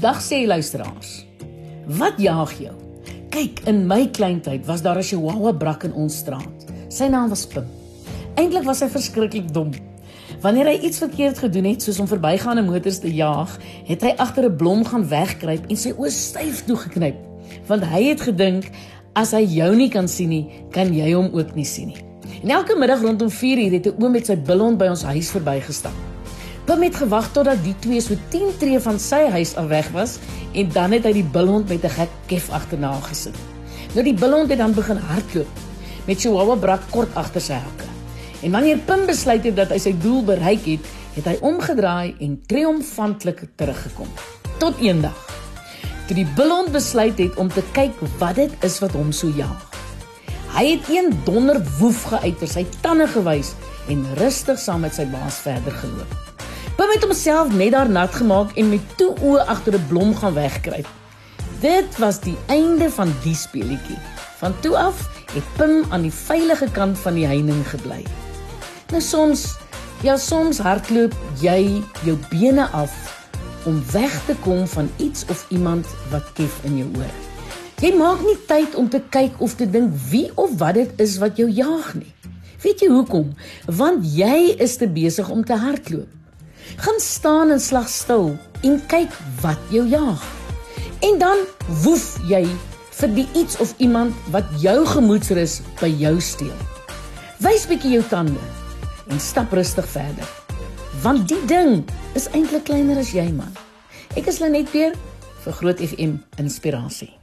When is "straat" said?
6.16-6.64